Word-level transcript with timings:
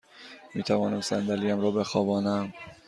می 0.55 0.63
توانم 0.63 1.01
صندلی 1.01 1.51
ام 1.51 1.61
را 1.61 1.71
بخوابانم؟ 1.71 2.53